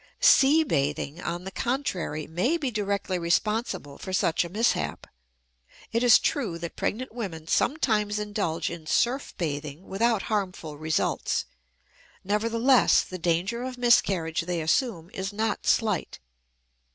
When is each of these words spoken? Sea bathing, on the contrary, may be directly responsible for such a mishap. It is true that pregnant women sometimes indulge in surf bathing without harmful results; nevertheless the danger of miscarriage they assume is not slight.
Sea 0.19 0.63
bathing, 0.63 1.21
on 1.21 1.43
the 1.43 1.51
contrary, 1.51 2.25
may 2.25 2.57
be 2.57 2.71
directly 2.71 3.19
responsible 3.19 3.99
for 3.99 4.11
such 4.13 4.43
a 4.43 4.49
mishap. 4.49 5.05
It 5.91 6.01
is 6.01 6.17
true 6.17 6.57
that 6.57 6.75
pregnant 6.75 7.13
women 7.13 7.45
sometimes 7.45 8.17
indulge 8.17 8.71
in 8.71 8.87
surf 8.87 9.35
bathing 9.37 9.83
without 9.85 10.23
harmful 10.23 10.75
results; 10.75 11.45
nevertheless 12.23 13.03
the 13.03 13.19
danger 13.19 13.61
of 13.61 13.77
miscarriage 13.77 14.41
they 14.41 14.59
assume 14.59 15.11
is 15.13 15.31
not 15.31 15.67
slight. 15.67 16.17